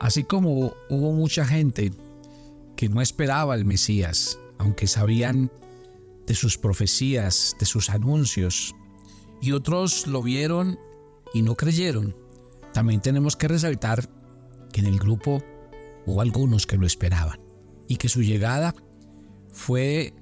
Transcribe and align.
Así 0.00 0.24
como 0.24 0.74
hubo 0.88 1.12
mucha 1.12 1.44
gente 1.44 1.92
que 2.76 2.88
no 2.88 3.00
esperaba 3.00 3.54
al 3.54 3.64
Mesías, 3.64 4.38
aunque 4.58 4.86
sabían 4.86 5.50
de 6.26 6.34
sus 6.34 6.58
profecías, 6.58 7.56
de 7.58 7.66
sus 7.66 7.90
anuncios, 7.90 8.74
y 9.40 9.52
otros 9.52 10.06
lo 10.06 10.22
vieron 10.22 10.78
y 11.34 11.42
no 11.42 11.54
creyeron, 11.54 12.16
también 12.72 13.00
tenemos 13.00 13.36
que 13.36 13.48
resaltar 13.48 14.08
que 14.72 14.80
en 14.80 14.86
el 14.86 14.98
grupo 14.98 15.42
hubo 16.06 16.20
algunos 16.20 16.66
que 16.66 16.76
lo 16.76 16.86
esperaban 16.86 17.40
y 17.86 17.96
que 17.96 18.08
su 18.08 18.22
llegada 18.22 18.74
fue 19.52 20.14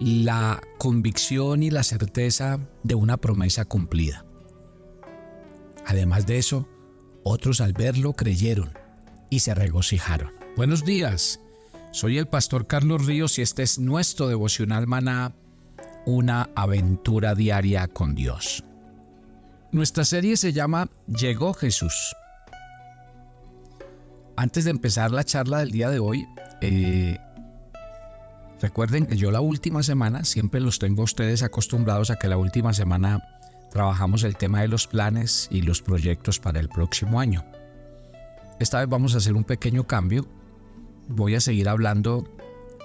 la 0.00 0.60
convicción 0.78 1.62
y 1.62 1.70
la 1.70 1.82
certeza 1.82 2.60
de 2.82 2.94
una 2.94 3.16
promesa 3.16 3.64
cumplida. 3.64 4.24
Además 5.86 6.26
de 6.26 6.38
eso, 6.38 6.68
otros 7.28 7.60
al 7.60 7.72
verlo 7.74 8.14
creyeron 8.14 8.72
y 9.30 9.40
se 9.40 9.54
regocijaron. 9.54 10.32
Buenos 10.56 10.84
días, 10.84 11.40
soy 11.92 12.18
el 12.18 12.26
pastor 12.26 12.66
Carlos 12.66 13.04
Ríos 13.06 13.38
y 13.38 13.42
este 13.42 13.62
es 13.62 13.78
nuestro 13.78 14.28
devocional 14.28 14.86
maná, 14.86 15.34
una 16.06 16.48
aventura 16.56 17.34
diaria 17.34 17.86
con 17.86 18.14
Dios. 18.14 18.64
Nuestra 19.72 20.04
serie 20.04 20.38
se 20.38 20.54
llama 20.54 20.90
Llegó 21.06 21.52
Jesús. 21.52 22.16
Antes 24.36 24.64
de 24.64 24.70
empezar 24.70 25.10
la 25.10 25.24
charla 25.24 25.58
del 25.58 25.70
día 25.70 25.90
de 25.90 25.98
hoy, 25.98 26.26
eh, 26.62 27.18
recuerden 28.62 29.04
que 29.04 29.16
yo 29.16 29.30
la 29.30 29.40
última 29.40 29.82
semana, 29.82 30.24
siempre 30.24 30.60
los 30.60 30.78
tengo 30.78 31.02
a 31.02 31.04
ustedes 31.04 31.42
acostumbrados 31.42 32.10
a 32.10 32.16
que 32.16 32.28
la 32.28 32.38
última 32.38 32.72
semana 32.72 33.37
trabajamos 33.70 34.22
el 34.24 34.36
tema 34.36 34.60
de 34.60 34.68
los 34.68 34.86
planes 34.86 35.48
y 35.50 35.62
los 35.62 35.82
proyectos 35.82 36.38
para 36.38 36.60
el 36.60 36.68
próximo 36.68 37.20
año. 37.20 37.44
Esta 38.60 38.80
vez 38.80 38.88
vamos 38.88 39.14
a 39.14 39.18
hacer 39.18 39.34
un 39.34 39.44
pequeño 39.44 39.86
cambio. 39.86 40.26
Voy 41.08 41.34
a 41.34 41.40
seguir 41.40 41.68
hablando 41.68 42.26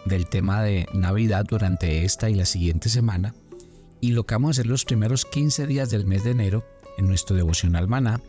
del 0.06 0.28
tema 0.28 0.62
de 0.62 0.88
Navidad 0.94 1.46
durante 1.48 2.06
esta 2.06 2.30
y 2.30 2.36
la 2.36 2.46
siguiente 2.46 2.90
semana. 2.90 3.34
Y 4.02 4.12
lo 4.12 4.26
que 4.26 4.36
vamos 4.36 4.50
a 4.50 4.52
hacer 4.52 4.68
los 4.68 4.86
primeros 4.86 5.26
15 5.26 5.66
días 5.66 5.90
del 5.90 6.06
mes 6.06 6.24
de 6.24 6.32
enero 6.32 6.66
en 6.98 7.08
nuestro 7.08 7.36
devocional 7.36 7.88
maná 7.88 8.22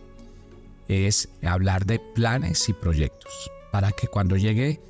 es 0.89 1.29
hablar 1.43 1.87
de 1.87 2.01
planes 2.15 2.69
y 2.69 2.73
proyectos. 2.73 3.51
Para 3.73 3.93
que 3.93 4.07
cuando 4.07 4.37
llegue 4.37 4.81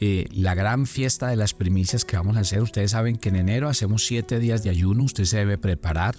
eh, 0.00 0.26
la 0.30 0.54
gran 0.54 0.86
fiesta 0.86 1.28
de 1.28 1.36
las 1.36 1.54
primicias 1.54 2.04
que 2.04 2.16
vamos 2.16 2.36
a 2.36 2.40
hacer, 2.40 2.60
ustedes 2.62 2.90
saben 2.90 3.16
que 3.16 3.30
en 3.30 3.36
enero 3.36 3.68
hacemos 3.68 4.04
7 4.06 4.38
días 4.38 4.62
de 4.62 4.70
ayuno, 4.70 5.04
usted 5.04 5.24
se 5.24 5.38
debe 5.38 5.58
preparar, 5.58 6.16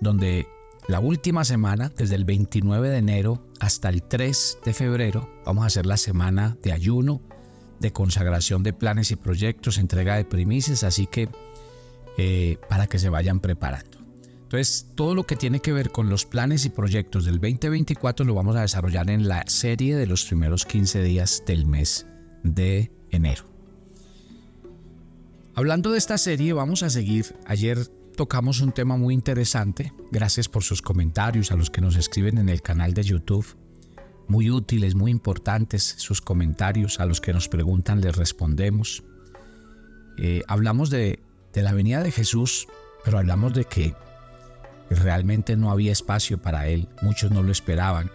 donde 0.00 0.46
la 0.88 1.00
última 1.00 1.44
semana, 1.44 1.92
desde 1.94 2.14
el 2.14 2.24
29 2.24 2.88
de 2.88 2.96
enero 2.96 3.46
hasta 3.60 3.88
el 3.90 4.02
3 4.02 4.58
de 4.64 4.72
febrero, 4.72 5.28
vamos 5.44 5.64
a 5.64 5.66
hacer 5.66 5.84
la 5.84 5.96
semana 5.96 6.56
de 6.62 6.72
ayuno, 6.72 7.20
de 7.78 7.92
consagración 7.92 8.62
de 8.62 8.72
planes 8.72 9.10
y 9.10 9.16
proyectos, 9.16 9.78
entrega 9.78 10.16
de 10.16 10.24
primicias, 10.24 10.84
así 10.84 11.06
que 11.06 11.28
eh, 12.16 12.58
para 12.68 12.86
que 12.86 12.98
se 12.98 13.10
vayan 13.10 13.40
preparando. 13.40 13.98
Entonces, 14.48 14.86
todo 14.94 15.14
lo 15.14 15.24
que 15.24 15.36
tiene 15.36 15.60
que 15.60 15.74
ver 15.74 15.90
con 15.90 16.08
los 16.08 16.24
planes 16.24 16.64
y 16.64 16.70
proyectos 16.70 17.26
del 17.26 17.34
2024 17.34 18.24
lo 18.24 18.32
vamos 18.32 18.56
a 18.56 18.62
desarrollar 18.62 19.10
en 19.10 19.28
la 19.28 19.44
serie 19.46 19.94
de 19.94 20.06
los 20.06 20.24
primeros 20.24 20.64
15 20.64 21.02
días 21.02 21.42
del 21.46 21.66
mes 21.66 22.06
de 22.42 22.90
enero. 23.10 23.44
Hablando 25.54 25.90
de 25.92 25.98
esta 25.98 26.16
serie, 26.16 26.54
vamos 26.54 26.82
a 26.82 26.88
seguir. 26.88 27.36
Ayer 27.44 27.90
tocamos 28.18 28.60
un 28.62 28.72
tema 28.72 28.96
muy 28.96 29.14
interesante. 29.14 29.92
Gracias 30.10 30.48
por 30.48 30.64
sus 30.64 30.82
comentarios 30.82 31.52
a 31.52 31.56
los 31.56 31.70
que 31.70 31.80
nos 31.80 31.94
escriben 31.94 32.38
en 32.38 32.48
el 32.48 32.62
canal 32.62 32.92
de 32.92 33.04
YouTube. 33.04 33.46
Muy 34.26 34.50
útiles, 34.50 34.96
muy 34.96 35.12
importantes 35.12 35.94
sus 35.98 36.20
comentarios. 36.20 36.98
A 36.98 37.06
los 37.06 37.20
que 37.20 37.32
nos 37.32 37.48
preguntan 37.48 38.00
les 38.00 38.16
respondemos. 38.16 39.04
Eh, 40.18 40.42
hablamos 40.48 40.90
de, 40.90 41.20
de 41.52 41.62
la 41.62 41.72
venida 41.72 42.02
de 42.02 42.10
Jesús, 42.10 42.66
pero 43.04 43.18
hablamos 43.18 43.54
de 43.54 43.66
que 43.66 43.94
realmente 44.90 45.56
no 45.56 45.70
había 45.70 45.92
espacio 45.92 46.42
para 46.42 46.66
él. 46.66 46.88
Muchos 47.02 47.30
no 47.30 47.44
lo 47.44 47.52
esperaban. 47.52 48.10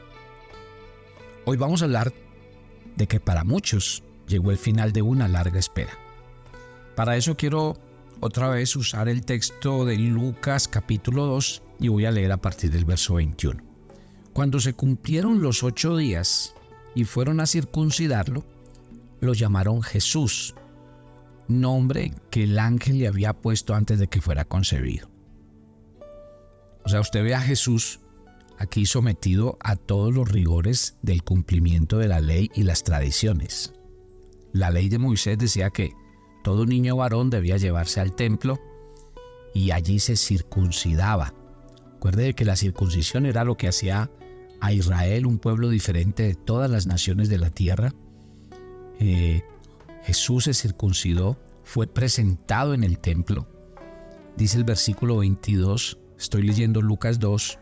Hoy 1.45 1.55
vamos 1.55 1.81
a 1.81 1.85
hablar 1.85 2.11
de 2.97 3.07
que 3.07 3.21
para 3.21 3.45
muchos 3.45 4.03
llegó 4.27 4.51
el 4.51 4.57
final 4.57 4.91
de 4.91 5.01
una 5.01 5.29
larga 5.29 5.59
espera. 5.59 5.93
Para 6.93 7.15
eso 7.15 7.37
quiero 7.37 7.77
otra 8.23 8.47
vez 8.47 8.77
usar 8.77 9.09
el 9.09 9.25
texto 9.25 9.83
de 9.83 9.97
Lucas 9.97 10.69
capítulo 10.69 11.25
2 11.25 11.61
y 11.81 11.89
voy 11.89 12.05
a 12.05 12.11
leer 12.11 12.31
a 12.31 12.37
partir 12.37 12.71
del 12.71 12.85
verso 12.85 13.15
21. 13.15 13.61
Cuando 14.31 14.61
se 14.61 14.73
cumplieron 14.73 15.41
los 15.41 15.61
ocho 15.61 15.97
días 15.97 16.55
y 16.95 17.03
fueron 17.03 17.41
a 17.41 17.45
circuncidarlo, 17.45 18.45
lo 19.19 19.33
llamaron 19.33 19.83
Jesús, 19.83 20.55
nombre 21.49 22.13
que 22.29 22.45
el 22.45 22.59
ángel 22.59 22.99
le 22.99 23.09
había 23.09 23.33
puesto 23.33 23.75
antes 23.75 23.99
de 23.99 24.07
que 24.07 24.21
fuera 24.21 24.45
concebido. 24.45 25.09
O 26.85 26.89
sea, 26.89 27.01
usted 27.01 27.25
ve 27.25 27.35
a 27.35 27.41
Jesús 27.41 27.99
aquí 28.57 28.85
sometido 28.85 29.57
a 29.59 29.75
todos 29.75 30.13
los 30.13 30.29
rigores 30.29 30.95
del 31.01 31.23
cumplimiento 31.23 31.97
de 31.97 32.07
la 32.07 32.21
ley 32.21 32.49
y 32.55 32.63
las 32.63 32.83
tradiciones. 32.85 33.73
La 34.53 34.69
ley 34.69 34.87
de 34.87 34.99
Moisés 34.99 35.37
decía 35.37 35.71
que 35.71 35.91
todo 36.43 36.65
niño 36.65 36.97
varón 36.97 37.29
debía 37.29 37.57
llevarse 37.57 37.99
al 37.99 38.13
templo 38.13 38.59
y 39.53 39.71
allí 39.71 39.99
se 39.99 40.15
circuncidaba. 40.15 41.33
Recuerde 41.93 42.33
que 42.33 42.45
la 42.45 42.57
circuncisión 42.57 43.25
era 43.25 43.45
lo 43.45 43.55
que 43.55 43.69
hacía 43.69 44.11
a 44.59 44.73
Israel 44.73 45.25
un 45.25 45.39
pueblo 45.39 45.69
diferente 45.69 46.23
de 46.23 46.35
todas 46.35 46.69
las 46.69 46.85
naciones 46.85 47.29
de 47.29 47.37
la 47.37 47.49
tierra. 47.49 47.93
Eh, 48.99 49.41
Jesús 50.03 50.45
se 50.45 50.53
circuncidó, 50.53 51.37
fue 51.63 51.87
presentado 51.87 52.73
en 52.73 52.83
el 52.83 52.99
templo. 52.99 53.47
Dice 54.35 54.57
el 54.57 54.63
versículo 54.65 55.17
22, 55.17 55.97
estoy 56.17 56.43
leyendo 56.43 56.81
Lucas 56.81 57.19
2. 57.19 57.59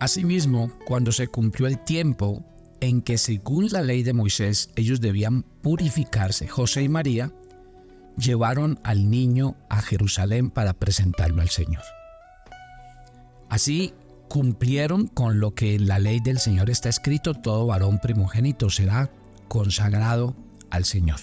Asimismo, 0.00 0.70
cuando 0.86 1.12
se 1.12 1.28
cumplió 1.28 1.66
el 1.66 1.84
tiempo 1.84 2.44
en 2.80 3.02
que 3.02 3.18
según 3.18 3.68
la 3.70 3.82
ley 3.82 4.02
de 4.02 4.12
Moisés 4.12 4.70
ellos 4.76 5.00
debían 5.00 5.42
purificarse, 5.42 6.46
José 6.48 6.82
y 6.82 6.88
María 6.88 7.32
llevaron 8.18 8.78
al 8.82 9.10
niño 9.10 9.56
a 9.68 9.80
Jerusalén 9.80 10.50
para 10.50 10.74
presentarlo 10.74 11.42
al 11.42 11.48
Señor. 11.48 11.82
Así 13.48 13.94
cumplieron 14.28 15.06
con 15.06 15.40
lo 15.40 15.54
que 15.54 15.74
en 15.74 15.88
la 15.88 15.98
ley 15.98 16.20
del 16.20 16.38
Señor 16.38 16.68
está 16.68 16.88
escrito, 16.88 17.34
todo 17.34 17.66
varón 17.66 17.98
primogénito 17.98 18.68
será 18.68 19.10
consagrado 19.48 20.36
al 20.70 20.84
Señor. 20.84 21.20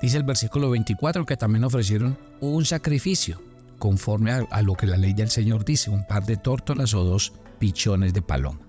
Dice 0.00 0.16
el 0.16 0.22
versículo 0.22 0.70
24 0.70 1.26
que 1.26 1.36
también 1.36 1.64
ofrecieron 1.64 2.16
un 2.40 2.64
sacrificio 2.64 3.42
conforme 3.78 4.30
a, 4.32 4.62
lo 4.62 4.74
que 4.74 4.86
la 4.86 4.96
ley 4.96 5.12
del 5.12 5.30
Señor 5.30 5.64
dice, 5.64 5.90
un 5.90 6.06
par 6.06 6.24
de 6.24 6.36
tórtolas 6.36 6.94
o 6.94 7.02
dos 7.02 7.32
pichones 7.58 8.14
de 8.14 8.22
paloma. 8.22 8.60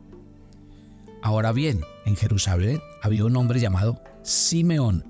Ahora 1.22 1.52
bien, 1.52 1.82
en 2.06 2.16
Jerusalén 2.16 2.82
había 3.02 3.26
un 3.26 3.36
hombre 3.36 3.60
llamado 3.60 4.02
Simeón, 4.24 5.06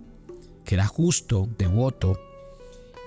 era 0.76 0.88
justo, 0.88 1.48
devoto, 1.58 2.20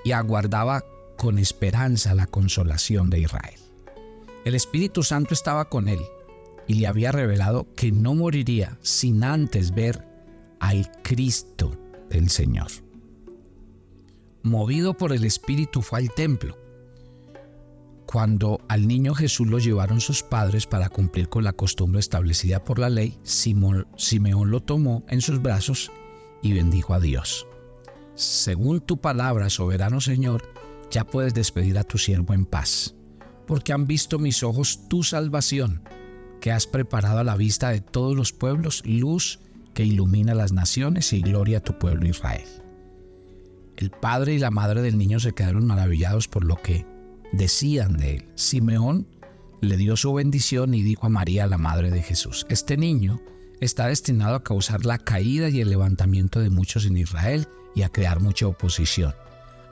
y 0.05 0.13
aguardaba 0.13 0.85
con 1.17 1.39
esperanza 1.39 2.15
la 2.15 2.27
consolación 2.27 3.11
de 3.11 3.21
Israel. 3.21 3.59
El 4.45 4.55
Espíritu 4.55 5.03
Santo 5.03 5.33
estaba 5.33 5.69
con 5.71 5.89
él 5.89 6.01
y 6.67 6.75
le 6.75 6.87
había 6.87 7.13
revelado 7.13 7.67
que 7.75 7.93
no 7.93 8.15
moriría 8.15 8.79
sin 8.83 9.25
antes 9.25 9.75
ver 9.75 10.07
al 10.61 10.91
Cristo 11.03 11.77
del 12.11 12.29
Señor. 12.31 12.69
Movido 14.43 14.95
por 14.95 15.13
el 15.13 15.25
Espíritu 15.25 15.81
fue 15.81 16.01
al 16.01 16.11
templo. 16.13 16.59
Cuando 18.05 18.61
al 18.69 18.87
niño 18.87 19.15
Jesús 19.15 19.49
lo 19.49 19.59
llevaron 19.59 20.01
sus 20.01 20.23
padres 20.23 20.67
para 20.67 20.91
cumplir 20.91 21.31
con 21.31 21.45
la 21.45 21.55
costumbre 21.55 22.01
establecida 22.01 22.63
por 22.63 22.79
la 22.79 22.91
ley, 22.91 23.19
Simeón 23.23 24.50
lo 24.50 24.61
tomó 24.61 25.05
en 25.09 25.23
sus 25.23 25.41
brazos 25.41 25.91
y 26.43 26.53
bendijo 26.53 26.93
a 26.93 27.00
Dios. 27.00 27.47
Según 28.14 28.81
tu 28.81 29.00
palabra, 29.00 29.50
soberano 29.50 30.00
Señor, 30.00 30.43
ya 30.90 31.05
puedes 31.05 31.34
despedir 31.34 31.78
a 31.78 31.84
tu 31.84 31.99
siervo 31.99 32.32
en 32.32 32.46
paz, 32.46 32.94
porque 33.46 33.72
han 33.72 33.87
visto 33.87 34.19
mis 34.19 34.43
ojos 34.43 34.88
tu 34.88 35.02
salvación, 35.02 35.82
que 36.40 36.52
has 36.52 36.66
preparado 36.66 37.19
a 37.19 37.25
la 37.25 37.37
vista 37.37 37.70
de 37.70 37.81
todos 37.81 38.14
los 38.14 38.32
pueblos, 38.32 38.82
luz 38.87 39.40
que 39.75 39.84
ilumina 39.84 40.34
las 40.34 40.52
naciones 40.52 41.12
y 41.12 41.22
gloria 41.22 41.58
a 41.58 41.62
tu 41.62 41.78
pueblo 41.78 42.08
Israel. 42.08 42.46
El 43.76 43.90
padre 43.90 44.34
y 44.34 44.38
la 44.38 44.52
madre 44.52 44.82
del 44.82 44.96
niño 44.96 45.19
se 45.19 45.32
quedaron 45.32 45.66
maravillados 45.66 46.28
por 46.28 46.44
lo 46.44 46.56
que 46.56 46.87
decían 47.32 47.96
de 47.96 48.16
él. 48.16 48.28
Simeón 48.37 49.08
le 49.61 49.76
dio 49.76 49.96
su 49.96 50.12
bendición 50.14 50.75
y 50.75 50.82
dijo 50.82 51.06
a 51.06 51.11
María, 51.11 51.49
la 51.49 51.58
madre 51.58 51.90
de 51.90 52.02
Jesús, 52.02 52.46
este 52.49 52.76
niño 52.76 53.20
está 53.64 53.87
destinado 53.87 54.34
a 54.34 54.44
causar 54.44 54.84
la 54.84 54.99
caída 54.99 55.49
y 55.49 55.61
el 55.61 55.70
levantamiento 55.70 56.40
de 56.40 56.50
muchos 56.50 56.87
en 56.87 56.96
Israel 56.96 57.49
y 57.75 57.82
a 57.82 57.88
crear 57.88 58.20
mucha 58.20 58.46
oposición, 58.46 59.14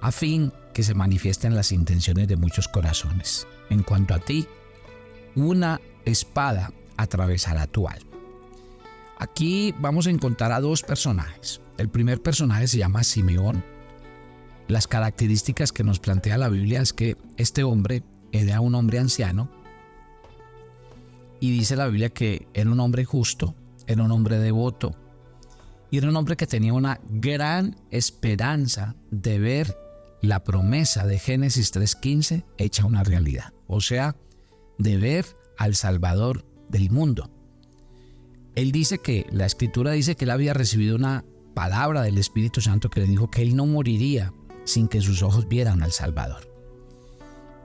a 0.01 0.11
fin 0.11 0.53
que 0.73 0.83
se 0.83 0.95
manifiesten 0.95 1.55
las 1.55 1.73
intenciones 1.73 2.27
de 2.27 2.37
muchos 2.37 2.69
corazones. 2.69 3.47
En 3.71 3.83
cuanto 3.83 4.15
a 4.15 4.19
ti, 4.19 4.47
una 5.35 5.81
espada 6.05 6.73
atravesará 6.97 7.67
tu 7.67 7.89
alma. 7.89 8.11
Aquí 9.19 9.75
vamos 9.79 10.07
a 10.07 10.11
encontrar 10.11 10.53
a 10.53 10.61
dos 10.61 10.83
personajes. 10.83 11.61
El 11.79 11.89
primer 11.89 12.23
personaje 12.23 12.67
se 12.67 12.79
llama 12.79 13.05
Simeón. 13.05 13.63
Las 14.69 14.89
características 14.89 15.73
que 15.73 15.85
nos 15.85 16.01
plantea 16.01 16.39
la 16.39 16.49
Biblia 16.49 16.81
es 16.81 16.93
que 16.93 17.17
este 17.37 17.63
hombre 17.63 18.03
era 18.33 18.61
un 18.61 18.75
hombre 18.75 18.99
anciano 18.99 19.51
y 21.41 21.51
dice 21.51 21.77
la 21.77 21.87
Biblia 21.87 22.11
que 22.11 22.47
era 22.55 22.71
un 22.71 22.81
hombre 22.81 23.05
justo, 23.05 23.55
era 23.87 24.03
un 24.03 24.13
hombre 24.13 24.39
devoto 24.39 24.95
y 25.93 25.99
era 25.99 26.09
un 26.09 26.17
hombre 26.17 26.37
que 26.37 26.47
tenía 26.47 26.73
una 26.73 27.01
gran 27.11 27.77
esperanza 27.91 28.97
de 29.11 29.39
ver 29.39 29.77
la 30.23 30.43
promesa 30.43 31.07
de 31.07 31.19
Génesis 31.19 31.75
3.15 31.75 32.45
hecha 32.57 32.87
una 32.87 33.05
realidad. 33.05 33.53
O 33.67 33.83
sea, 33.83 34.17
de 34.79 34.97
ver 34.97 35.27
al 35.59 35.75
Salvador 35.75 36.47
del 36.71 36.91
mundo. 36.91 37.31
Él 38.55 38.73
dice 38.73 38.99
que, 38.99 39.27
la 39.33 39.45
escritura 39.45 39.93
dice 39.93 40.17
que 40.17 40.25
él 40.25 40.31
había 40.31 40.55
recibido 40.55 40.97
una 40.97 41.27
palabra 41.55 42.01
del 42.01 42.17
Espíritu 42.17 42.63
Santo 42.63 42.89
que 42.89 43.01
le 43.01 43.07
dijo 43.07 43.31
que 43.31 43.43
él 43.43 43.55
no 43.55 43.67
moriría 43.67 44.33
sin 44.65 44.89
que 44.89 45.03
sus 45.03 45.23
ojos 45.23 45.47
vieran 45.47 45.83
al 45.83 45.93
Salvador. 45.93 46.51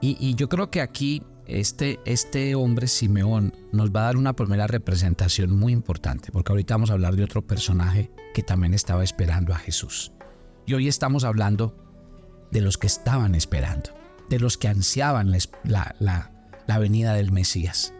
Y, 0.02 0.18
y 0.20 0.34
yo 0.34 0.50
creo 0.50 0.70
que 0.70 0.82
aquí 0.82 1.22
este, 1.48 1.98
este 2.04 2.54
hombre, 2.54 2.86
Simeón, 2.86 3.54
nos 3.72 3.90
va 3.90 4.00
a 4.00 4.04
dar 4.04 4.16
una 4.18 4.34
primera 4.34 4.66
representación 4.66 5.58
muy 5.58 5.72
importante, 5.72 6.30
porque 6.30 6.52
ahorita 6.52 6.74
vamos 6.74 6.90
a 6.90 6.92
hablar 6.92 7.16
de 7.16 7.24
otro 7.24 7.46
personaje 7.46 8.10
que 8.34 8.42
también 8.42 8.74
estaba 8.74 9.02
esperando 9.02 9.54
a 9.54 9.58
Jesús. 9.58 10.12
Y 10.66 10.74
hoy 10.74 10.88
estamos 10.88 11.24
hablando 11.24 11.74
de 12.50 12.60
los 12.60 12.76
que 12.76 12.86
estaban 12.86 13.34
esperando, 13.34 13.90
de 14.28 14.38
los 14.38 14.58
que 14.58 14.68
ansiaban 14.68 15.34
la, 15.64 15.96
la, 15.98 16.78
venida 16.78 17.14
del 17.14 17.32
Mesías. 17.32 17.94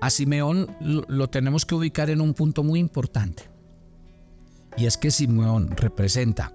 A 0.00 0.08
Simeón 0.08 0.74
lo 0.80 1.28
tenemos 1.28 1.66
que 1.66 1.74
ubicar 1.74 2.08
en 2.08 2.22
un 2.22 2.32
punto 2.32 2.62
muy 2.62 2.80
importante. 2.80 3.44
Y 4.78 4.86
es 4.86 4.96
que 4.96 5.10
Simeón 5.10 5.76
representa 5.76 6.52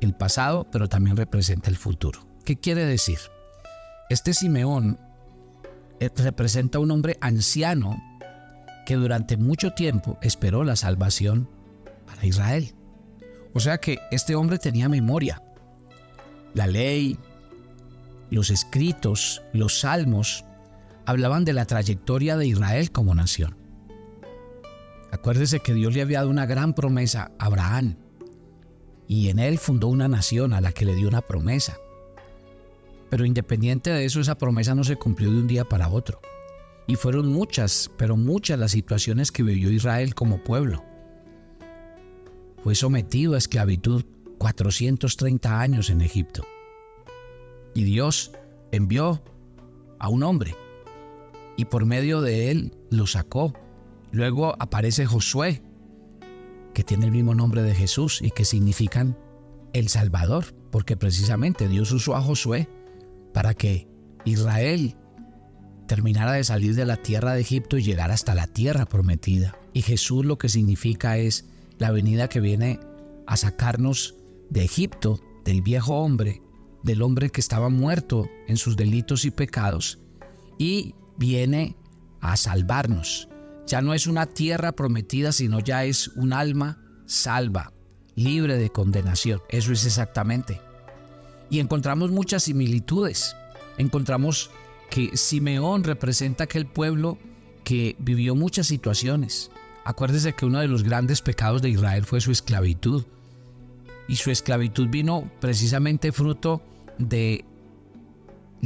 el 0.00 0.14
pasado, 0.14 0.66
pero 0.70 0.88
también 0.88 1.16
representa 1.16 1.70
el 1.70 1.76
futuro. 1.76 2.26
¿Qué 2.44 2.56
quiere 2.56 2.84
decir? 2.84 3.18
Este 4.10 4.34
Simeón 4.34 4.98
representa 6.16 6.78
un 6.78 6.90
hombre 6.90 7.16
anciano 7.20 8.02
que 8.86 8.94
durante 8.96 9.36
mucho 9.36 9.72
tiempo 9.72 10.18
esperó 10.22 10.64
la 10.64 10.76
salvación 10.76 11.48
para 12.06 12.26
Israel. 12.26 12.74
O 13.52 13.60
sea 13.60 13.78
que 13.78 13.98
este 14.10 14.34
hombre 14.34 14.58
tenía 14.58 14.88
memoria. 14.88 15.42
La 16.54 16.66
ley, 16.66 17.18
los 18.30 18.50
escritos, 18.50 19.42
los 19.52 19.80
salmos 19.80 20.44
hablaban 21.06 21.44
de 21.44 21.52
la 21.52 21.64
trayectoria 21.64 22.36
de 22.36 22.46
Israel 22.46 22.90
como 22.90 23.14
nación. 23.14 23.56
Acuérdese 25.12 25.60
que 25.60 25.74
Dios 25.74 25.94
le 25.94 26.02
había 26.02 26.18
dado 26.18 26.30
una 26.30 26.46
gran 26.46 26.74
promesa 26.74 27.30
a 27.38 27.46
Abraham 27.46 27.96
y 29.06 29.28
en 29.28 29.38
él 29.38 29.58
fundó 29.58 29.88
una 29.88 30.08
nación 30.08 30.52
a 30.52 30.60
la 30.60 30.72
que 30.72 30.84
le 30.84 30.94
dio 30.94 31.08
una 31.08 31.20
promesa. 31.20 31.76
Pero 33.14 33.26
independiente 33.26 33.90
de 33.90 34.04
eso, 34.04 34.18
esa 34.18 34.36
promesa 34.36 34.74
no 34.74 34.82
se 34.82 34.96
cumplió 34.96 35.30
de 35.30 35.38
un 35.38 35.46
día 35.46 35.64
para 35.64 35.88
otro. 35.88 36.20
Y 36.88 36.96
fueron 36.96 37.28
muchas, 37.32 37.88
pero 37.96 38.16
muchas 38.16 38.58
las 38.58 38.72
situaciones 38.72 39.30
que 39.30 39.44
vivió 39.44 39.70
Israel 39.70 40.16
como 40.16 40.42
pueblo. 40.42 40.82
Fue 42.64 42.74
sometido 42.74 43.36
a 43.36 43.38
esclavitud 43.38 44.04
430 44.38 45.60
años 45.60 45.90
en 45.90 46.00
Egipto. 46.00 46.44
Y 47.72 47.84
Dios 47.84 48.32
envió 48.72 49.22
a 50.00 50.08
un 50.08 50.24
hombre 50.24 50.56
y 51.56 51.66
por 51.66 51.86
medio 51.86 52.20
de 52.20 52.50
él 52.50 52.76
lo 52.90 53.06
sacó. 53.06 53.54
Luego 54.10 54.56
aparece 54.58 55.06
Josué, 55.06 55.62
que 56.74 56.82
tiene 56.82 57.04
el 57.04 57.12
mismo 57.12 57.36
nombre 57.36 57.62
de 57.62 57.76
Jesús 57.76 58.20
y 58.20 58.32
que 58.32 58.44
significan 58.44 59.16
el 59.72 59.88
Salvador, 59.88 60.46
porque 60.72 60.96
precisamente 60.96 61.68
Dios 61.68 61.92
usó 61.92 62.16
a 62.16 62.20
Josué 62.20 62.68
para 63.34 63.52
que 63.52 63.86
Israel 64.24 64.96
terminara 65.86 66.32
de 66.32 66.44
salir 66.44 66.74
de 66.74 66.86
la 66.86 66.96
tierra 66.96 67.34
de 67.34 67.42
Egipto 67.42 67.76
y 67.76 67.82
llegara 67.82 68.14
hasta 68.14 68.34
la 68.34 68.46
tierra 68.46 68.86
prometida. 68.86 69.58
Y 69.74 69.82
Jesús 69.82 70.24
lo 70.24 70.38
que 70.38 70.48
significa 70.48 71.18
es 71.18 71.44
la 71.76 71.90
venida 71.90 72.28
que 72.28 72.40
viene 72.40 72.80
a 73.26 73.36
sacarnos 73.36 74.14
de 74.48 74.64
Egipto, 74.64 75.20
del 75.44 75.60
viejo 75.60 75.96
hombre, 75.96 76.40
del 76.82 77.02
hombre 77.02 77.28
que 77.28 77.40
estaba 77.40 77.68
muerto 77.68 78.28
en 78.46 78.56
sus 78.56 78.76
delitos 78.76 79.24
y 79.24 79.30
pecados, 79.30 79.98
y 80.58 80.94
viene 81.18 81.76
a 82.20 82.36
salvarnos. 82.36 83.28
Ya 83.66 83.82
no 83.82 83.94
es 83.94 84.06
una 84.06 84.26
tierra 84.26 84.72
prometida, 84.72 85.32
sino 85.32 85.58
ya 85.58 85.84
es 85.84 86.08
un 86.08 86.32
alma 86.32 86.78
salva, 87.06 87.72
libre 88.14 88.56
de 88.56 88.70
condenación. 88.70 89.42
Eso 89.48 89.72
es 89.72 89.84
exactamente 89.84 90.60
y 91.54 91.60
encontramos 91.60 92.10
muchas 92.10 92.42
similitudes. 92.42 93.36
Encontramos 93.78 94.50
que 94.90 95.16
Simeón 95.16 95.84
representa 95.84 96.44
aquel 96.44 96.66
pueblo 96.66 97.16
que 97.62 97.94
vivió 98.00 98.34
muchas 98.34 98.66
situaciones. 98.66 99.52
Acuérdese 99.84 100.32
que 100.32 100.46
uno 100.46 100.58
de 100.58 100.66
los 100.66 100.82
grandes 100.82 101.22
pecados 101.22 101.62
de 101.62 101.70
Israel 101.70 102.06
fue 102.06 102.20
su 102.20 102.32
esclavitud. 102.32 103.04
Y 104.08 104.16
su 104.16 104.32
esclavitud 104.32 104.88
vino 104.88 105.30
precisamente 105.40 106.10
fruto 106.10 106.60
de 106.98 107.44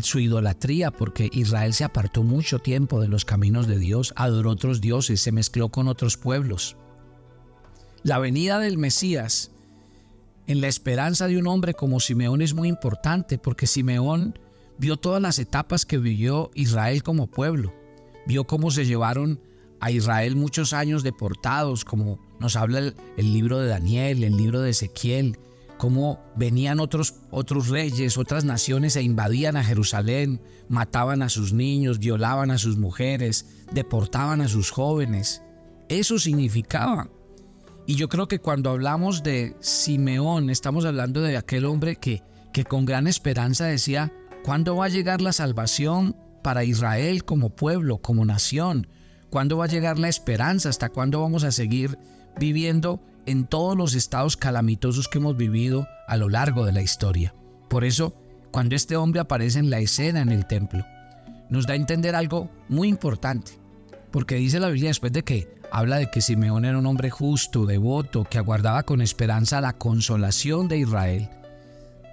su 0.00 0.18
idolatría, 0.18 0.90
porque 0.90 1.28
Israel 1.30 1.74
se 1.74 1.84
apartó 1.84 2.22
mucho 2.22 2.58
tiempo 2.58 3.02
de 3.02 3.08
los 3.08 3.26
caminos 3.26 3.66
de 3.66 3.78
Dios, 3.78 4.14
adoró 4.16 4.52
otros 4.52 4.80
dioses, 4.80 5.20
se 5.20 5.30
mezcló 5.30 5.68
con 5.68 5.88
otros 5.88 6.16
pueblos. 6.16 6.78
La 8.02 8.18
venida 8.18 8.58
del 8.58 8.78
Mesías 8.78 9.50
en 10.48 10.62
la 10.62 10.66
esperanza 10.66 11.28
de 11.28 11.36
un 11.36 11.46
hombre 11.46 11.74
como 11.74 12.00
Simeón 12.00 12.40
es 12.40 12.54
muy 12.54 12.68
importante 12.68 13.38
porque 13.38 13.66
Simeón 13.66 14.38
vio 14.78 14.96
todas 14.96 15.20
las 15.20 15.38
etapas 15.38 15.84
que 15.84 15.98
vivió 15.98 16.50
Israel 16.54 17.02
como 17.02 17.26
pueblo. 17.26 17.74
Vio 18.26 18.44
cómo 18.44 18.70
se 18.70 18.86
llevaron 18.86 19.40
a 19.78 19.90
Israel 19.90 20.36
muchos 20.36 20.72
años 20.72 21.02
deportados, 21.02 21.84
como 21.84 22.18
nos 22.40 22.56
habla 22.56 22.78
el, 22.78 23.32
libro 23.32 23.58
de 23.58 23.68
Daniel, 23.68 24.24
el 24.24 24.38
libro 24.38 24.62
de 24.62 24.70
Ezequiel, 24.70 25.38
cómo 25.76 26.18
venían 26.34 26.80
otros, 26.80 27.16
otros 27.30 27.68
reyes, 27.68 28.16
otras 28.16 28.44
naciones 28.44 28.96
e 28.96 29.02
invadían 29.02 29.58
a 29.58 29.64
Jerusalén, 29.64 30.40
mataban 30.70 31.20
a 31.20 31.28
sus 31.28 31.52
niños, 31.52 31.98
violaban 31.98 32.50
a 32.50 32.58
sus 32.58 32.78
mujeres, 32.78 33.46
deportaban 33.72 34.40
a 34.40 34.48
sus 34.48 34.70
jóvenes. 34.70 35.42
Eso 35.90 36.18
significaba 36.18 37.10
y 37.88 37.94
yo 37.94 38.10
creo 38.10 38.28
que 38.28 38.38
cuando 38.38 38.68
hablamos 38.68 39.22
de 39.22 39.56
Simeón, 39.60 40.50
estamos 40.50 40.84
hablando 40.84 41.22
de 41.22 41.38
aquel 41.38 41.64
hombre 41.64 41.96
que, 41.96 42.22
que 42.52 42.64
con 42.64 42.84
gran 42.84 43.06
esperanza 43.06 43.64
decía, 43.64 44.12
¿cuándo 44.44 44.76
va 44.76 44.84
a 44.84 44.90
llegar 44.90 45.22
la 45.22 45.32
salvación 45.32 46.14
para 46.42 46.64
Israel 46.64 47.24
como 47.24 47.48
pueblo, 47.48 47.96
como 47.96 48.26
nación? 48.26 48.88
¿Cuándo 49.30 49.56
va 49.56 49.64
a 49.64 49.68
llegar 49.68 49.98
la 49.98 50.10
esperanza? 50.10 50.68
¿Hasta 50.68 50.90
cuándo 50.90 51.22
vamos 51.22 51.44
a 51.44 51.50
seguir 51.50 51.98
viviendo 52.38 53.00
en 53.24 53.46
todos 53.46 53.74
los 53.74 53.94
estados 53.94 54.36
calamitosos 54.36 55.08
que 55.08 55.16
hemos 55.16 55.38
vivido 55.38 55.88
a 56.06 56.18
lo 56.18 56.28
largo 56.28 56.66
de 56.66 56.72
la 56.72 56.82
historia? 56.82 57.34
Por 57.70 57.86
eso, 57.86 58.14
cuando 58.50 58.76
este 58.76 58.96
hombre 58.96 59.20
aparece 59.20 59.60
en 59.60 59.70
la 59.70 59.78
escena 59.78 60.20
en 60.20 60.28
el 60.28 60.46
templo, 60.46 60.84
nos 61.48 61.66
da 61.66 61.72
a 61.72 61.76
entender 61.76 62.14
algo 62.14 62.50
muy 62.68 62.88
importante. 62.88 63.52
Porque 64.10 64.34
dice 64.34 64.60
la 64.60 64.68
Biblia 64.68 64.90
después 64.90 65.10
de 65.10 65.24
que 65.24 65.57
habla 65.70 65.96
de 65.96 66.10
que 66.10 66.20
Simeón 66.20 66.64
era 66.64 66.78
un 66.78 66.86
hombre 66.86 67.10
justo, 67.10 67.66
devoto, 67.66 68.24
que 68.24 68.38
aguardaba 68.38 68.82
con 68.82 69.00
esperanza 69.00 69.60
la 69.60 69.78
consolación 69.78 70.68
de 70.68 70.78
Israel. 70.78 71.28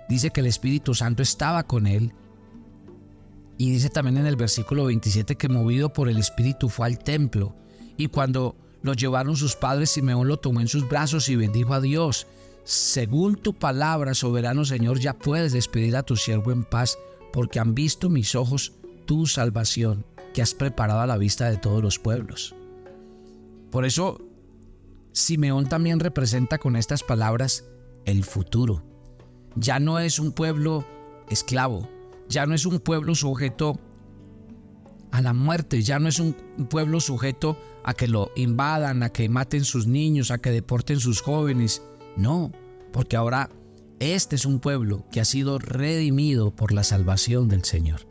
Dice 0.08 0.32
que 0.32 0.42
el 0.42 0.48
Espíritu 0.48 0.94
Santo 0.94 1.24
estaba 1.24 1.64
con 1.64 1.88
él. 1.88 2.14
Y 3.58 3.72
dice 3.72 3.90
también 3.90 4.18
en 4.18 4.26
el 4.26 4.36
versículo 4.36 4.86
27 4.86 5.36
que 5.36 5.50
movido 5.50 5.94
por 5.94 6.10
el 6.10 6.18
Espíritu 6.18 6.70
fue 6.70 6.88
al 6.88 7.00
templo. 7.00 7.56
Y 7.98 8.08
cuando 8.08 8.56
lo 8.82 8.94
llevaron 8.94 9.36
sus 9.38 9.56
padres, 9.56 9.92
Simeón 9.92 10.28
lo 10.28 10.38
tomó 10.38 10.62
en 10.62 10.68
sus 10.68 10.88
brazos 10.88 11.30
y 11.30 11.36
bendijo 11.36 11.74
a 11.74 11.82
Dios. 11.82 12.28
Según 12.66 13.36
tu 13.36 13.54
palabra, 13.54 14.14
soberano 14.14 14.66
Señor, 14.66 15.00
ya 15.00 15.14
puedes 15.14 15.54
despedir 15.54 15.96
a 15.96 16.04
tu 16.04 16.16
siervo 16.16 16.52
en 16.52 16.64
paz, 16.64 16.98
porque 17.32 17.60
han 17.60 17.76
visto 17.76 18.10
mis 18.10 18.36
ojos 18.36 18.74
tu 19.06 19.28
salvación, 19.28 20.06
que 20.34 20.42
has 20.42 20.54
preparado 20.54 21.00
a 21.00 21.08
la 21.08 21.18
vista 21.18 21.50
de 21.50 21.58
todos 21.58 21.82
los 21.82 22.00
pueblos. 22.00 22.56
Por 23.72 23.86
eso, 23.86 24.20
Simeón 25.12 25.68
también 25.68 26.00
representa 26.00 26.58
con 26.58 26.76
estas 26.76 27.04
palabras 27.04 27.66
el 28.06 28.24
futuro. 28.24 28.84
Ya 29.56 29.80
no 29.80 30.00
es 30.00 30.20
un 30.20 30.32
pueblo 30.32 30.86
esclavo, 31.30 31.90
ya 32.28 32.46
no 32.46 32.54
es 32.54 32.66
un 32.66 32.80
pueblo 32.80 33.16
sujeto 33.16 33.80
a 35.12 35.22
la 35.22 35.34
muerte, 35.34 35.82
ya 35.82 36.00
no 36.00 36.10
es 36.10 36.20
un 36.20 36.34
pueblo 36.70 37.00
sujeto 37.00 37.58
a 37.84 37.94
que 37.94 38.08
lo 38.08 38.32
invadan, 38.36 39.04
a 39.04 39.10
que 39.10 39.30
maten 39.30 39.64
sus 39.64 39.88
niños, 39.88 40.32
a 40.32 40.40
que 40.40 40.52
deporten 40.52 41.00
sus 41.00 41.22
jóvenes. 41.22 41.82
No, 42.18 42.52
porque 42.92 43.16
ahora 43.16 43.50
este 44.00 44.36
es 44.36 44.46
un 44.46 44.60
pueblo 44.60 45.06
que 45.12 45.22
ha 45.22 45.26
sido 45.26 45.58
redimido 45.58 46.52
por 46.56 46.74
la 46.74 46.84
salvación 46.84 47.48
del 47.48 47.64
Señor. 47.64 48.02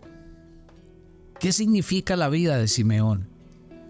¿Qué 1.38 1.52
significa 1.52 2.16
la 2.16 2.28
vida 2.28 2.56
de 2.56 2.68
Simeón? 2.68 3.34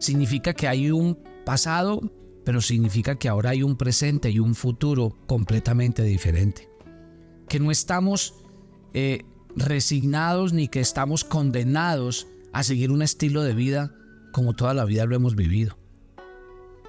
significa 0.04 0.52
que 0.52 0.68
hay 0.68 0.90
un 0.90 1.18
pasado, 1.44 2.00
pero 2.44 2.60
significa 2.60 3.16
que 3.16 3.28
ahora 3.28 3.50
hay 3.50 3.62
un 3.62 3.76
presente 3.76 4.30
y 4.30 4.38
un 4.38 4.54
futuro 4.54 5.16
completamente 5.26 6.02
diferente. 6.02 6.68
Que 7.48 7.60
no 7.60 7.70
estamos 7.70 8.34
eh, 8.92 9.24
resignados 9.56 10.52
ni 10.52 10.68
que 10.68 10.80
estamos 10.80 11.24
condenados 11.24 12.26
a 12.52 12.62
seguir 12.62 12.90
un 12.90 13.02
estilo 13.02 13.42
de 13.42 13.54
vida 13.54 13.94
como 14.32 14.54
toda 14.54 14.74
la 14.74 14.84
vida 14.84 15.06
lo 15.06 15.14
hemos 15.14 15.36
vivido. 15.36 15.78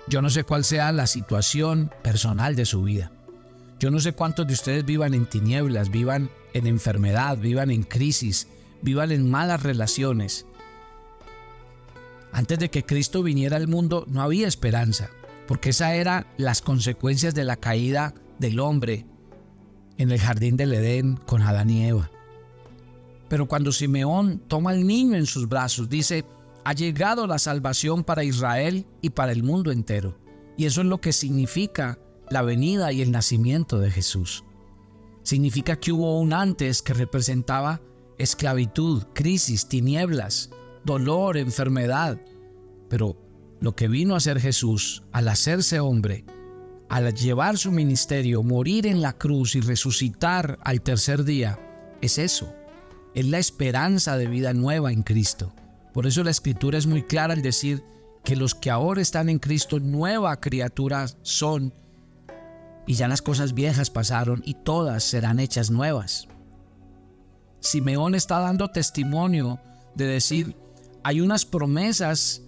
Yo 0.08 0.22
no 0.22 0.30
sé 0.30 0.44
cuál 0.44 0.64
sea 0.64 0.92
la 0.92 1.08
situación 1.08 1.92
personal 2.04 2.56
de 2.56 2.66
su 2.66 2.84
vida. 2.84 3.12
Yo 3.80 3.92
no 3.92 4.00
sé 4.00 4.14
cuántos 4.14 4.48
de 4.48 4.54
ustedes 4.54 4.86
vivan 4.86 5.14
en 5.14 5.26
tinieblas, 5.26 5.90
vivan 5.90 6.30
en 6.54 6.68
enfermedad, 6.68 7.38
vivan 7.38 7.72
en 7.72 7.84
crisis, 7.84 8.48
vivan 8.82 9.12
en 9.12 9.30
malas 9.30 9.64
relaciones. 9.64 10.46
Antes 12.36 12.60
de 12.60 12.70
que 12.70 12.84
Cristo 12.84 13.24
viniera 13.24 13.56
al 13.56 13.70
mundo 13.70 14.04
no 14.10 14.22
había 14.22 14.46
esperanza, 14.46 15.10
porque 15.48 15.70
esas 15.70 15.94
eran 15.94 16.28
las 16.36 16.62
consecuencias 16.62 17.34
de 17.34 17.46
la 17.46 17.56
caída 17.56 18.14
del 18.40 18.60
hombre 18.60 19.06
en 19.98 20.12
el 20.12 20.20
jardín 20.20 20.58
del 20.58 20.74
Edén 20.74 21.16
con 21.16 21.42
Adán 21.42 21.70
y 21.70 21.86
Eva. 21.86 22.12
Pero 23.30 23.48
cuando 23.48 23.72
Simeón 23.72 24.44
toma 24.50 24.72
al 24.72 24.86
niño 24.86 25.16
en 25.16 25.28
sus 25.28 25.48
brazos, 25.48 25.88
dice, 25.88 26.26
ha 26.66 26.74
llegado 26.74 27.26
la 27.26 27.40
salvación 27.40 28.04
para 28.04 28.26
Israel 28.26 28.86
y 29.02 29.12
para 29.12 29.32
el 29.32 29.42
mundo 29.42 29.72
entero. 29.72 30.18
Y 30.58 30.66
eso 30.66 30.82
es 30.82 30.88
lo 30.88 31.00
que 31.00 31.14
significa 31.14 32.00
la 32.30 32.42
venida 32.42 32.92
y 32.92 33.02
el 33.02 33.12
nacimiento 33.12 33.80
de 33.80 33.92
Jesús. 33.92 34.44
Significa 35.24 35.78
que 35.78 35.94
hubo 35.94 36.20
un 36.20 36.34
antes 36.34 36.82
que 36.82 36.94
representaba 36.94 37.80
esclavitud, 38.18 39.04
crisis, 39.14 39.70
tinieblas, 39.70 40.50
dolor, 40.86 41.38
enfermedad. 41.38 42.20
Pero 42.90 43.18
lo 43.60 43.76
que 43.76 43.88
vino 43.88 44.16
a 44.16 44.20
ser 44.20 44.40
Jesús 44.40 45.04
al 45.12 45.28
hacerse 45.28 45.80
hombre, 45.80 46.26
al 46.90 47.14
llevar 47.14 47.58
su 47.58 47.72
ministerio, 47.72 48.44
morir 48.44 48.86
en 48.86 49.02
la 49.02 49.14
cruz 49.14 49.56
y 49.56 49.62
resucitar 49.62 50.60
al 50.62 50.82
tercer 50.82 51.24
día, 51.24 51.60
es 52.02 52.18
eso. 52.18 52.54
Es 53.14 53.26
la 53.26 53.40
esperanza 53.40 54.18
de 54.18 54.28
vida 54.28 54.54
nueva 54.54 54.92
en 54.92 55.04
Cristo. 55.04 55.54
Por 55.94 56.06
eso 56.06 56.24
la 56.24 56.32
escritura 56.32 56.78
es 56.78 56.86
muy 56.86 57.04
clara 57.04 57.34
al 57.34 57.42
decir 57.42 57.84
que 58.24 58.36
los 58.36 58.54
que 58.54 58.70
ahora 58.70 59.02
están 59.02 59.30
en 59.30 59.40
Cristo, 59.40 59.80
nueva 59.80 60.40
criatura 60.42 61.06
son, 61.22 61.74
y 62.86 62.96
ya 62.96 63.08
las 63.08 63.22
cosas 63.22 63.54
viejas 63.54 63.90
pasaron 63.90 64.42
y 64.46 64.56
todas 64.56 65.04
serán 65.04 65.40
hechas 65.40 65.72
nuevas. 65.72 66.28
Simeón 67.62 68.14
está 68.14 68.40
dando 68.40 68.68
testimonio 68.68 69.60
de 69.96 70.06
decir, 70.06 70.56
hay 71.06 71.22
unas 71.22 71.46
promesas 71.46 72.42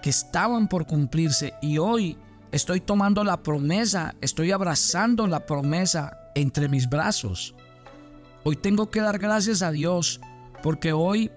que 0.00 0.10
estaban 0.10 0.68
por 0.68 0.86
cumplirse 0.86 1.54
y 1.60 1.78
hoy 1.78 2.16
estoy 2.52 2.80
tomando 2.80 3.24
la 3.24 3.42
promesa, 3.42 4.14
estoy 4.20 4.52
abrazando 4.52 5.26
la 5.26 5.44
promesa 5.44 6.16
entre 6.36 6.68
mis 6.68 6.88
brazos. 6.88 7.56
Hoy 8.44 8.54
tengo 8.54 8.92
que 8.92 9.00
dar 9.00 9.18
gracias 9.18 9.60
a 9.60 9.72
Dios 9.72 10.20
porque 10.62 10.92
hoy 10.92 11.32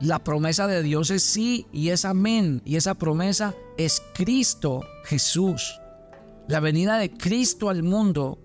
la 0.00 0.22
promesa 0.22 0.66
de 0.66 0.82
Dios 0.82 1.10
es 1.10 1.22
sí 1.22 1.66
y 1.72 1.88
es 1.88 2.04
amén. 2.04 2.60
Y 2.66 2.76
esa 2.76 2.92
promesa 2.92 3.54
es 3.78 4.02
Cristo 4.12 4.82
Jesús. 5.04 5.80
La 6.46 6.60
venida 6.60 6.98
de 6.98 7.10
Cristo 7.10 7.70
al 7.70 7.82
mundo, 7.82 8.38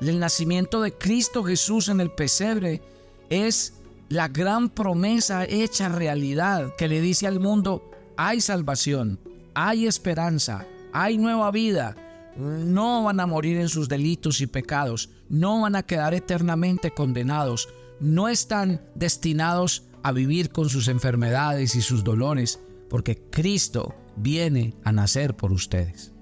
el 0.00 0.18
nacimiento 0.18 0.82
de 0.82 0.92
Cristo 0.92 1.44
Jesús 1.44 1.88
en 1.88 2.00
el 2.00 2.10
pesebre, 2.10 2.82
es 3.30 3.74
la 4.08 4.28
gran 4.28 4.68
promesa 4.68 5.44
hecha 5.44 5.88
realidad 5.88 6.74
que 6.76 6.88
le 6.88 7.00
dice 7.00 7.26
al 7.26 7.40
mundo, 7.40 7.90
hay 8.16 8.40
salvación, 8.40 9.18
hay 9.54 9.86
esperanza, 9.86 10.66
hay 10.92 11.18
nueva 11.18 11.50
vida. 11.50 11.96
No 12.36 13.04
van 13.04 13.20
a 13.20 13.26
morir 13.26 13.58
en 13.58 13.68
sus 13.68 13.88
delitos 13.88 14.40
y 14.40 14.46
pecados, 14.46 15.10
no 15.28 15.60
van 15.60 15.76
a 15.76 15.84
quedar 15.84 16.14
eternamente 16.14 16.90
condenados, 16.90 17.68
no 18.00 18.28
están 18.28 18.80
destinados 18.94 19.84
a 20.02 20.12
vivir 20.12 20.50
con 20.50 20.68
sus 20.68 20.88
enfermedades 20.88 21.74
y 21.76 21.82
sus 21.82 22.04
dolores, 22.04 22.60
porque 22.90 23.22
Cristo 23.30 23.94
viene 24.16 24.74
a 24.84 24.92
nacer 24.92 25.36
por 25.36 25.52
ustedes. 25.52 26.12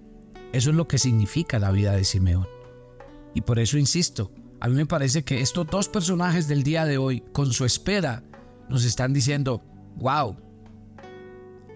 Eso 0.52 0.70
es 0.70 0.76
lo 0.76 0.86
que 0.86 0.98
significa 0.98 1.58
la 1.58 1.70
vida 1.70 1.92
de 1.92 2.04
Simeón. 2.04 2.46
Y 3.34 3.40
por 3.40 3.58
eso 3.58 3.78
insisto, 3.78 4.30
a 4.62 4.68
mí 4.68 4.76
me 4.76 4.86
parece 4.86 5.24
que 5.24 5.40
estos 5.40 5.66
dos 5.66 5.88
personajes 5.88 6.46
del 6.46 6.62
día 6.62 6.84
de 6.84 6.96
hoy, 6.96 7.24
con 7.32 7.52
su 7.52 7.64
espera, 7.64 8.22
nos 8.68 8.84
están 8.84 9.12
diciendo, 9.12 9.60
wow, 9.96 10.36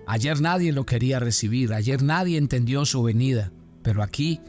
ayer 0.06 0.40
nadie 0.40 0.70
lo 0.70 0.86
quería 0.86 1.18
recibir, 1.18 1.74
ayer 1.74 2.04
nadie 2.04 2.38
entendió 2.38 2.84
su 2.84 3.02
venida, 3.02 3.52
pero 3.82 4.04
aquí 4.04 4.40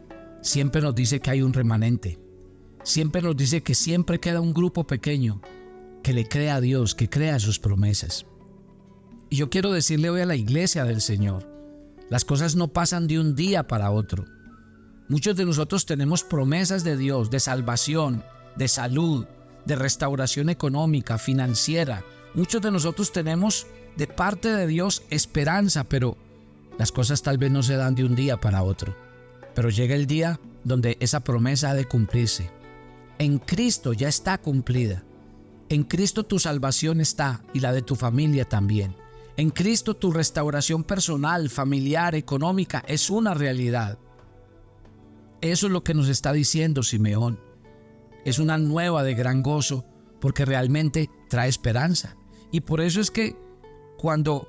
siempre 0.43 0.83
nos 0.83 0.93
dice 0.93 1.19
que 1.19 1.31
hay 1.31 1.41
un 1.41 1.51
remanente, 1.51 2.19
siempre 2.83 3.23
nos 3.23 3.35
dice 3.35 3.63
que 3.63 3.73
siempre 3.73 4.19
queda 4.19 4.39
un 4.39 4.53
grupo 4.53 4.85
pequeño 4.85 5.41
que 6.03 6.13
le 6.13 6.27
crea 6.27 6.57
a 6.57 6.61
Dios, 6.61 6.93
que 6.93 7.09
crea 7.09 7.39
sus 7.39 7.57
promesas. 7.57 8.27
Y 9.31 9.37
yo 9.37 9.49
quiero 9.49 9.71
decirle 9.71 10.11
hoy 10.11 10.21
a 10.21 10.27
la 10.27 10.35
iglesia 10.35 10.83
del 10.83 11.01
Señor, 11.01 11.51
las 12.11 12.23
cosas 12.23 12.55
no 12.55 12.67
pasan 12.67 13.07
de 13.07 13.19
un 13.19 13.33
día 13.33 13.65
para 13.65 13.89
otro. 13.89 14.25
Muchos 15.09 15.37
de 15.37 15.45
nosotros 15.45 15.85
tenemos 15.85 16.23
promesas 16.23 16.83
de 16.83 16.97
Dios, 16.97 17.29
de 17.29 17.39
salvación, 17.39 18.23
de 18.57 18.67
salud, 18.67 19.25
de 19.65 19.75
restauración 19.77 20.49
económica, 20.49 21.17
financiera. 21.17 22.03
Muchos 22.33 22.61
de 22.61 22.71
nosotros 22.71 23.13
tenemos 23.13 23.67
de 23.95 24.07
parte 24.07 24.49
de 24.49 24.67
Dios 24.67 25.03
esperanza, 25.09 25.85
pero 25.85 26.17
las 26.77 26.91
cosas 26.91 27.21
tal 27.21 27.37
vez 27.37 27.51
no 27.51 27.63
se 27.63 27.77
dan 27.77 27.95
de 27.95 28.03
un 28.03 28.15
día 28.15 28.37
para 28.37 28.63
otro. 28.63 28.95
Pero 29.55 29.69
llega 29.69 29.95
el 29.95 30.07
día 30.07 30.41
donde 30.65 30.97
esa 30.99 31.21
promesa 31.21 31.69
ha 31.69 31.73
de 31.73 31.85
cumplirse. 31.85 32.51
En 33.17 33.39
Cristo 33.39 33.93
ya 33.93 34.09
está 34.09 34.37
cumplida. 34.37 35.03
En 35.69 35.83
Cristo 35.83 36.25
tu 36.25 36.37
salvación 36.37 36.99
está 36.99 37.43
y 37.53 37.61
la 37.61 37.71
de 37.71 37.81
tu 37.81 37.95
familia 37.95 38.43
también. 38.43 38.95
En 39.37 39.51
Cristo 39.51 39.95
tu 39.95 40.11
restauración 40.11 40.83
personal, 40.83 41.49
familiar, 41.49 42.13
económica 42.13 42.83
es 42.87 43.09
una 43.09 43.33
realidad. 43.33 43.97
Eso 45.41 45.67
es 45.67 45.73
lo 45.73 45.83
que 45.83 45.93
nos 45.93 46.09
está 46.09 46.33
diciendo 46.33 46.83
Simeón. 46.83 47.39
Es 48.25 48.39
una 48.39 48.57
nueva 48.57 49.03
de 49.03 49.13
gran 49.13 49.41
gozo 49.41 49.85
porque 50.19 50.45
realmente 50.45 51.09
trae 51.29 51.49
esperanza. 51.49 52.17
Y 52.51 52.61
por 52.61 52.81
eso 52.81 52.99
es 53.01 53.11
que 53.11 53.35
cuando 53.97 54.47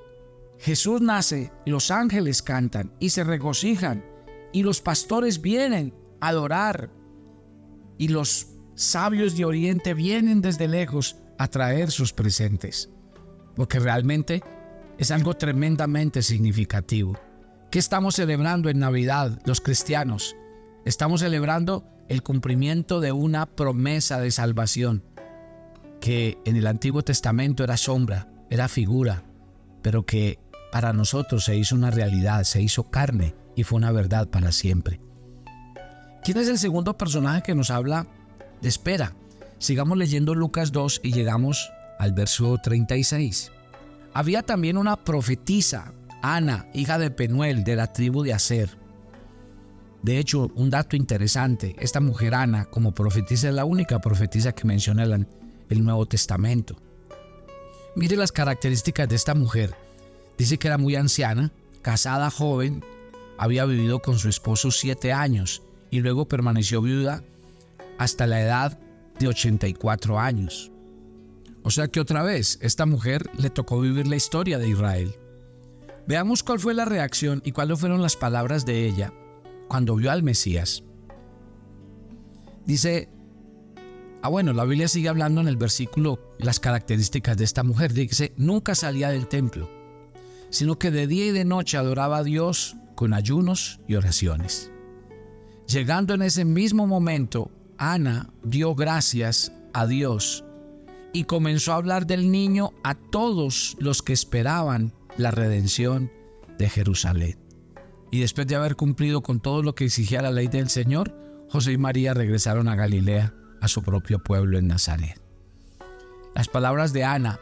Jesús 0.59 1.01
nace, 1.01 1.53
los 1.67 1.91
ángeles 1.91 2.43
cantan 2.43 2.93
y 2.99 3.11
se 3.11 3.25
regocijan 3.25 4.05
y 4.53 4.63
los 4.63 4.81
pastores 4.81 5.41
vienen 5.41 5.95
a 6.21 6.29
adorar 6.29 6.91
y 7.99 8.09
los 8.09 8.49
sabios 8.75 9.37
de 9.37 9.45
Oriente 9.45 9.95
vienen 9.95 10.41
desde 10.41 10.69
lejos 10.69 11.17
a 11.39 11.49
traer 11.49 11.91
sus 11.91 12.13
presentes, 12.13 12.91
porque 13.55 13.79
realmente 13.79 14.43
es 14.99 15.11
algo 15.11 15.35
tremendamente 15.35 16.23
significativo. 16.23 17.19
¿Qué 17.71 17.79
estamos 17.79 18.17
celebrando 18.17 18.69
en 18.71 18.79
Navidad 18.79 19.41
los 19.45 19.61
cristianos? 19.61 20.35
Estamos 20.89 21.21
celebrando 21.21 21.85
el 22.09 22.23
cumplimiento 22.23 23.01
de 23.01 23.13
una 23.13 23.45
promesa 23.45 24.21
de 24.21 24.31
salvación 24.31 25.05
que 26.01 26.39
en 26.47 26.57
el 26.57 26.67
Antiguo 26.67 27.03
Testamento 27.03 27.63
era 27.63 27.77
sombra, 27.77 28.27
era 28.49 28.69
figura, 28.69 29.23
pero 29.83 30.07
que 30.07 30.39
para 30.73 30.95
nosotros 30.95 31.45
se 31.45 31.59
hizo 31.59 31.75
una 31.75 31.91
realidad, 31.91 32.45
se 32.45 32.63
hizo 32.63 32.85
carne 32.85 33.35
y 33.55 33.65
fue 33.65 33.77
una 33.77 33.93
verdad 33.93 34.29
para 34.29 34.51
siempre. 34.51 34.99
¿Quién 36.25 36.39
es 36.39 36.49
el 36.49 36.59
segundo 36.59 36.97
personaje 36.97 37.43
que 37.43 37.55
nos 37.55 37.71
habla 37.71 38.07
de 38.63 38.71
espera. 38.71 39.13
Sigamos 39.59 39.99
leyendo 39.99 40.35
Lucas 40.35 40.73
2 40.73 41.03
y 41.05 41.13
llegamos 41.13 41.71
al 41.99 42.15
verso 42.15 42.57
36. 42.63 43.53
Había 44.15 44.43
también 44.43 44.79
una 44.79 44.97
profetisa, 44.97 45.93
Ana, 46.23 46.67
hija 46.73 46.97
de 46.99 47.11
Penuel, 47.11 47.63
de 47.63 47.77
la 47.77 47.93
tribu 47.93 48.23
de 48.23 48.33
Aser. 48.33 48.88
De 50.03 50.19
hecho, 50.19 50.51
un 50.55 50.71
dato 50.71 50.97
interesante, 50.97 51.75
esta 51.81 52.01
mujer 52.01 52.35
Ana, 52.35 52.67
como 52.67 52.93
profetisa, 52.93 53.49
es 53.49 53.55
la 53.55 53.65
única 53.65 54.01
profetisa 54.01 54.53
que 54.53 54.67
menciona 54.67 55.03
el, 55.03 55.27
el 55.69 55.85
Nuevo 55.85 56.07
Testamento. 56.07 56.77
Mire 57.97 58.17
las 58.17 58.31
características 58.31 59.09
de 59.09 59.17
esta 59.17 59.35
mujer. 59.35 59.75
Dice 60.37 60.57
que 60.59 60.69
era 60.69 60.79
muy 60.79 60.95
anciana, 60.95 61.53
casada 61.83 62.31
joven, 62.31 62.85
había 63.39 63.65
vivido 63.65 63.99
con 64.01 64.19
su 64.19 64.29
esposo 64.29 64.71
siete 64.71 65.13
años 65.13 65.63
y 65.91 66.01
luego 66.01 66.29
permaneció 66.29 66.81
viuda 66.81 67.25
hasta 67.99 68.27
la 68.29 68.41
edad 68.41 68.79
de 69.19 69.27
84 69.27 70.21
años. 70.21 70.71
O 71.65 71.71
sea 71.71 71.89
que 71.89 71.99
otra 71.99 72.23
vez, 72.23 72.59
esta 72.63 72.87
mujer 72.87 73.29
le 73.37 73.51
tocó 73.51 73.81
vivir 73.81 74.07
la 74.07 74.17
historia 74.17 74.59
de 74.59 74.69
Israel. 74.69 75.17
Veamos 76.07 76.45
cuál 76.45 76.61
fue 76.61 76.73
la 76.73 76.85
reacción 76.85 77.43
y 77.45 77.51
cuáles 77.51 77.81
fueron 77.81 78.01
las 78.01 78.17
palabras 78.17 78.65
de 78.65 78.87
ella 78.87 79.13
cuando 79.69 79.97
vio 79.97 80.11
al 80.11 80.23
Mesías. 80.23 80.83
Dice, 82.67 83.09
ah 84.23 84.29
bueno, 84.29 84.53
la 84.53 84.65
Biblia 84.65 84.89
sigue 84.89 85.09
hablando 85.09 85.41
en 85.41 85.49
el 85.49 85.57
versículo 85.57 86.35
las 86.39 86.61
características 86.61 87.37
de 87.37 87.45
esta 87.45 87.63
mujer. 87.63 87.93
Dice, 87.93 88.33
nunca 88.37 88.75
salía 88.75 89.11
del 89.11 89.29
templo. 89.29 89.69
sino 90.51 90.79
que 90.79 90.91
de 90.91 91.07
día 91.07 91.27
y 91.27 91.31
de 91.31 91.45
noche 91.45 91.77
adoraba 91.77 92.19
a 92.19 92.25
Dios 92.25 92.77
con 92.95 93.13
ayunos 93.13 93.81
y 93.87 93.95
oraciones. 93.95 94.71
Llegando 95.67 96.15
en 96.15 96.23
ese 96.23 96.45
mismo 96.45 96.87
momento, 96.87 97.51
Ana 97.77 98.31
dio 98.43 98.75
gracias 98.75 99.53
a 99.73 99.87
Dios 99.87 100.45
y 101.13 101.25
comenzó 101.25 101.73
a 101.73 101.77
hablar 101.77 102.07
del 102.07 102.31
niño 102.31 102.73
a 102.83 102.95
todos 102.95 103.77
los 103.79 104.03
que 104.03 104.13
esperaban 104.13 104.93
la 105.17 105.31
redención 105.31 106.11
de 106.59 106.69
Jerusalén. 106.69 107.39
Y 108.11 108.21
después 108.21 108.47
de 108.47 108.57
haber 108.57 108.77
cumplido 108.77 109.23
con 109.23 109.41
todo 109.41 109.63
lo 109.63 109.75
que 109.75 109.85
exigía 109.85 110.23
la 110.23 110.31
ley 110.31 110.49
del 110.49 110.71
Señor, 110.71 111.15
José 111.51 111.73
y 111.73 111.79
María 111.79 112.15
regresaron 112.15 112.69
a 112.69 112.75
Galilea, 112.75 113.35
a 113.61 113.69
su 113.69 113.83
propio 113.83 114.19
pueblo 114.19 114.59
en 114.59 114.69
Nazaret. 114.69 115.21
Las 116.35 116.49
palabras 116.49 116.93
de 116.93 117.05
Ana 117.05 117.41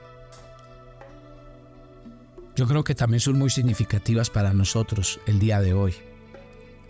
yo 2.56 2.66
creo 2.66 2.84
que 2.84 2.94
también 2.94 3.20
son 3.20 3.38
muy 3.38 3.50
significativas 3.50 4.30
para 4.30 4.54
nosotros 4.54 5.20
el 5.26 5.38
día 5.38 5.60
de 5.60 5.74
hoy. 5.74 5.94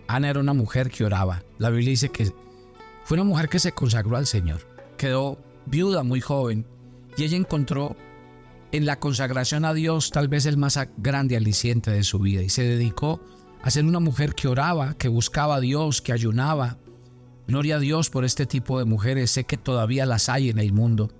Ana 0.07 0.29
era 0.29 0.39
una 0.39 0.53
mujer 0.53 0.89
que 0.89 1.03
oraba. 1.03 1.43
La 1.57 1.69
Biblia 1.69 1.89
dice 1.89 2.07
que 2.07 2.31
fue 3.03 3.15
una 3.15 3.25
mujer 3.25 3.49
que 3.49 3.59
se 3.59 3.73
consagró 3.73 4.15
al 4.15 4.27
Señor. 4.27 4.61
Quedó 4.97 5.37
viuda 5.65 6.03
muy 6.03 6.21
joven 6.21 6.65
y 7.17 7.25
ella 7.25 7.35
encontró 7.35 7.97
en 8.71 8.85
la 8.85 8.99
consagración 8.99 9.65
a 9.65 9.73
Dios 9.73 10.11
tal 10.11 10.29
vez 10.29 10.45
el 10.45 10.55
más 10.55 10.79
grande 10.95 11.35
aliciente 11.35 11.91
de 11.91 12.03
su 12.03 12.19
vida 12.19 12.41
y 12.41 12.49
se 12.49 12.63
dedicó 12.63 13.19
a 13.67 13.69
ser 13.69 13.83
una 13.83 13.99
mujer 13.99 14.33
que 14.33 14.47
oraba, 14.47 14.93
que 14.93 15.09
buscaba 15.09 15.55
a 15.55 15.59
Dios, 15.59 16.01
que 16.01 16.13
ayunaba. 16.13 16.77
Gloria 17.49 17.75
a 17.75 17.79
Dios 17.79 18.09
por 18.09 18.23
este 18.23 18.45
tipo 18.45 18.79
de 18.79 18.85
mujeres. 18.85 19.31
Sé 19.31 19.43
que 19.43 19.57
todavía 19.57 20.05
las 20.05 20.29
hay 20.29 20.49
en 20.49 20.57
el 20.57 20.71
mundo. 20.71 21.11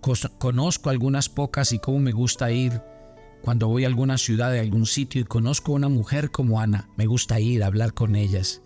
Conozco 0.00 0.90
algunas 0.90 1.28
pocas 1.28 1.70
y 1.70 1.78
cómo 1.78 2.00
me 2.00 2.10
gusta 2.10 2.50
ir 2.50 2.82
cuando 3.40 3.68
voy 3.68 3.84
a 3.84 3.86
alguna 3.86 4.18
ciudad, 4.18 4.52
a 4.52 4.60
algún 4.60 4.84
sitio 4.84 5.20
y 5.20 5.24
conozco 5.24 5.70
a 5.70 5.76
una 5.76 5.88
mujer 5.88 6.32
como 6.32 6.60
Ana, 6.60 6.90
me 6.96 7.06
gusta 7.06 7.38
ir 7.38 7.62
a 7.62 7.68
hablar 7.68 7.94
con 7.94 8.16
ellas. 8.16 8.62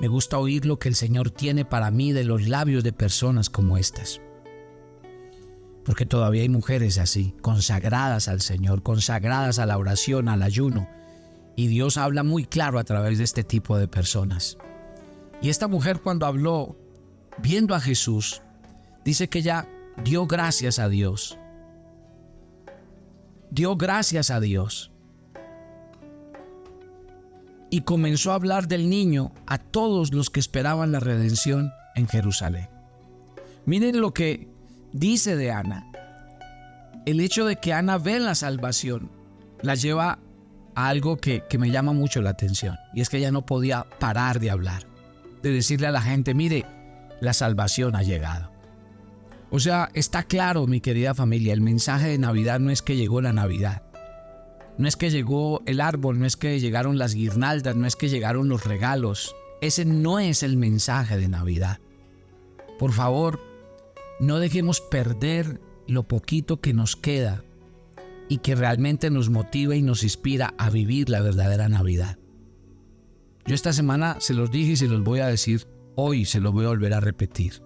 Me 0.00 0.08
gusta 0.08 0.36
oír 0.36 0.66
lo 0.66 0.80
que 0.80 0.88
el 0.88 0.96
Señor 0.96 1.30
tiene 1.30 1.64
para 1.64 1.92
mí 1.92 2.10
de 2.10 2.24
los 2.24 2.48
labios 2.48 2.82
de 2.82 2.92
personas 2.92 3.48
como 3.48 3.78
estas. 3.78 4.20
Porque 5.84 6.04
todavía 6.04 6.42
hay 6.42 6.48
mujeres 6.48 6.98
así, 6.98 7.32
consagradas 7.42 8.26
al 8.26 8.40
Señor, 8.40 8.82
consagradas 8.82 9.60
a 9.60 9.66
la 9.66 9.78
oración, 9.78 10.28
al 10.28 10.42
ayuno. 10.42 10.88
Y 11.56 11.68
Dios 11.68 11.96
habla 11.96 12.22
muy 12.22 12.44
claro 12.44 12.78
a 12.78 12.84
través 12.84 13.18
de 13.18 13.24
este 13.24 13.44
tipo 13.44 13.78
de 13.78 13.88
personas. 13.88 14.58
Y 15.40 15.50
esta 15.50 15.68
mujer 15.68 16.00
cuando 16.00 16.26
habló, 16.26 16.76
viendo 17.38 17.74
a 17.74 17.80
Jesús, 17.80 18.42
dice 19.04 19.28
que 19.28 19.40
ella 19.40 19.68
dio 20.02 20.26
gracias 20.26 20.78
a 20.78 20.88
Dios 20.88 21.38
dio 23.54 23.76
gracias 23.76 24.30
a 24.30 24.40
Dios 24.40 24.90
y 27.70 27.82
comenzó 27.82 28.32
a 28.32 28.34
hablar 28.34 28.66
del 28.66 28.90
niño 28.90 29.32
a 29.46 29.58
todos 29.58 30.12
los 30.12 30.28
que 30.28 30.40
esperaban 30.40 30.90
la 30.90 30.98
redención 30.98 31.72
en 31.94 32.08
Jerusalén. 32.08 32.68
Miren 33.64 34.00
lo 34.00 34.12
que 34.12 34.48
dice 34.92 35.36
de 35.36 35.52
Ana. 35.52 35.90
El 37.06 37.20
hecho 37.20 37.44
de 37.44 37.56
que 37.56 37.72
Ana 37.72 37.98
ve 37.98 38.18
la 38.18 38.34
salvación 38.34 39.10
la 39.62 39.76
lleva 39.76 40.18
algo 40.74 41.16
que, 41.16 41.44
que 41.48 41.58
me 41.58 41.70
llama 41.70 41.92
mucho 41.92 42.22
la 42.22 42.30
atención 42.30 42.76
y 42.94 43.00
es 43.00 43.08
que 43.08 43.18
ella 43.18 43.30
no 43.30 43.46
podía 43.46 43.84
parar 43.98 44.40
de 44.40 44.50
hablar, 44.50 44.86
de 45.42 45.50
decirle 45.50 45.86
a 45.86 45.92
la 45.92 46.02
gente, 46.02 46.34
mire, 46.34 46.64
la 47.20 47.32
salvación 47.32 47.96
ha 47.96 48.02
llegado. 48.02 48.50
O 49.50 49.60
sea, 49.60 49.90
está 49.94 50.24
claro, 50.24 50.66
mi 50.66 50.80
querida 50.80 51.14
familia, 51.14 51.52
el 51.52 51.60
mensaje 51.60 52.08
de 52.08 52.18
Navidad 52.18 52.58
no 52.58 52.70
es 52.70 52.82
que 52.82 52.96
llegó 52.96 53.20
la 53.20 53.32
Navidad. 53.32 53.82
No 54.78 54.88
es 54.88 54.96
que 54.96 55.10
llegó 55.10 55.62
el 55.66 55.80
árbol, 55.80 56.18
no 56.18 56.26
es 56.26 56.36
que 56.36 56.58
llegaron 56.58 56.98
las 56.98 57.14
guirnaldas, 57.14 57.76
no 57.76 57.86
es 57.86 57.94
que 57.94 58.08
llegaron 58.08 58.48
los 58.48 58.64
regalos. 58.64 59.36
Ese 59.60 59.84
no 59.84 60.18
es 60.18 60.42
el 60.42 60.56
mensaje 60.56 61.16
de 61.16 61.28
Navidad. 61.28 61.78
Por 62.78 62.92
favor, 62.92 63.40
no 64.18 64.40
dejemos 64.40 64.80
perder 64.80 65.60
lo 65.86 66.02
poquito 66.02 66.60
que 66.60 66.74
nos 66.74 66.96
queda 66.96 67.44
y 68.28 68.38
que 68.38 68.54
realmente 68.54 69.10
nos 69.10 69.30
motiva 69.30 69.76
y 69.76 69.82
nos 69.82 70.02
inspira 70.02 70.54
a 70.58 70.70
vivir 70.70 71.08
la 71.08 71.20
verdadera 71.20 71.68
Navidad. 71.68 72.18
Yo 73.46 73.54
esta 73.54 73.72
semana 73.72 74.16
se 74.20 74.34
los 74.34 74.50
dije 74.50 74.72
y 74.72 74.76
se 74.76 74.88
los 74.88 75.02
voy 75.02 75.20
a 75.20 75.26
decir, 75.26 75.66
hoy 75.96 76.24
se 76.24 76.40
los 76.40 76.52
voy 76.52 76.64
a 76.64 76.68
volver 76.68 76.94
a 76.94 77.00
repetir. 77.00 77.62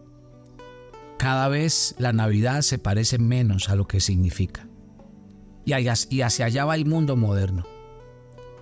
Cada 1.18 1.48
vez 1.48 1.94
la 1.98 2.12
Navidad 2.12 2.62
se 2.62 2.78
parece 2.78 3.18
menos 3.18 3.68
a 3.68 3.76
lo 3.76 3.86
que 3.86 4.00
significa. 4.00 4.68
Y 5.64 5.72
hacia 6.20 6.46
allá 6.46 6.64
va 6.64 6.76
el 6.76 6.86
mundo 6.86 7.16
moderno. 7.16 7.64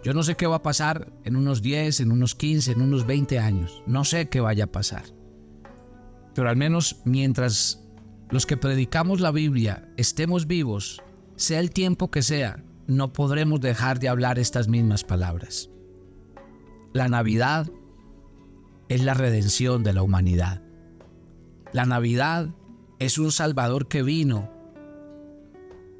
Yo 0.03 0.13
no 0.13 0.23
sé 0.23 0.37
qué 0.37 0.47
va 0.47 0.57
a 0.57 0.63
pasar 0.63 1.13
en 1.25 1.37
unos 1.37 1.63
10, 1.63 2.01
en 2.01 2.13
unos 2.13 2.35
15, 2.35 2.73
en 2.73 2.83
unos 2.83 3.07
20 3.07 3.39
años. 3.39 3.83
No 3.87 4.05
sé 4.05 4.29
qué 4.29 4.41
vaya 4.41 4.65
a 4.65 4.73
pasar. 4.73 5.05
Pero 6.35 6.49
al 6.49 6.57
menos 6.57 7.01
mientras 7.05 7.83
los 8.31 8.47
que 8.47 8.57
predicamos 8.57 9.21
la 9.21 9.31
Biblia 9.31 9.89
estemos 9.97 10.47
vivos, 10.47 11.03
sea 11.37 11.61
el 11.61 11.70
tiempo 11.70 12.11
que 12.11 12.22
sea, 12.22 12.62
no 12.87 13.12
podremos 13.12 13.61
dejar 13.61 13.99
de 13.99 14.09
hablar 14.09 14.38
estas 14.38 14.68
mismas 14.68 15.05
palabras. 15.05 15.70
La 16.92 17.09
Navidad 17.09 17.70
es 18.88 19.03
la 19.03 19.14
redención 19.14 19.83
de 19.83 19.92
la 19.92 20.03
humanidad. 20.03 20.62
La 21.72 21.85
Navidad 21.85 22.49
es 22.99 23.18
un 23.18 23.33
Salvador 23.33 23.88
que 23.88 24.03
vino 24.03 24.51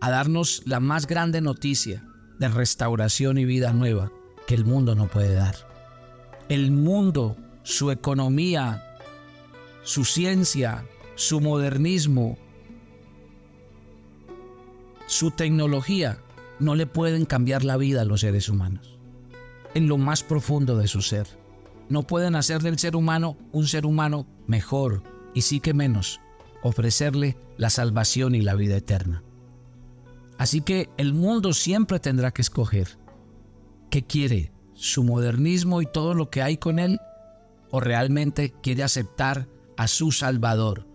a 0.01 0.11
darnos 0.11 0.63
la 0.65 0.81
más 0.81 1.07
grande 1.07 1.41
noticia 1.41 2.05
de 2.39 2.49
restauración 2.49 3.39
y 3.39 3.45
vida 3.45 3.73
nueva 3.73 4.13
que 4.47 4.55
el 4.55 4.65
mundo 4.65 4.95
no 4.95 5.09
puede 5.09 5.35
dar. 5.35 5.57
El 6.49 6.71
mundo, 6.71 7.37
su 7.63 7.91
economía, 7.91 8.85
su 9.83 10.05
ciencia, 10.05 10.85
su 11.17 11.41
modernismo, 11.41 12.39
su 15.07 15.31
tecnología 15.31 16.19
no 16.59 16.75
le 16.75 16.87
pueden 16.87 17.25
cambiar 17.25 17.65
la 17.65 17.77
vida 17.77 18.03
a 18.03 18.05
los 18.05 18.21
seres 18.21 18.49
humanos. 18.49 18.99
En 19.75 19.89
lo 19.89 19.99
más 19.99 20.23
profundo 20.23 20.77
de 20.77 20.89
su 20.89 21.03
ser. 21.03 21.27
No 21.89 22.03
pueden 22.03 22.35
hacer 22.35 22.63
del 22.63 22.79
ser 22.79 22.97
humano 22.97 23.37
un 23.53 23.67
ser 23.67 23.87
humano 23.87 24.27
mejor, 24.47 25.03
y 25.35 25.43
sí 25.43 25.61
que 25.61 25.75
menos, 25.75 26.21
ofrecerle 26.63 27.37
la 27.57 27.71
salvación 27.71 28.35
y 28.35 28.41
la 28.41 28.55
vida 28.55 28.77
eterna. 28.77 29.23
Así 30.39 30.61
que 30.61 30.91
el 30.97 31.15
mundo 31.15 31.53
siempre 31.53 32.01
tendrá 32.01 32.33
que 32.33 32.43
escoger 32.43 32.99
qué 33.91 34.05
quiere, 34.05 34.53
su 34.75 35.05
modernismo 35.05 35.81
y 35.81 35.87
todo 35.87 36.15
lo 36.15 36.29
que 36.29 36.43
hay 36.43 36.57
con 36.57 36.79
él, 36.79 36.99
o 37.71 37.81
realmente 37.81 38.53
quiere 38.63 38.83
aceptar 38.83 39.49
a 39.77 39.87
su 39.87 40.11
Salvador 40.11 40.87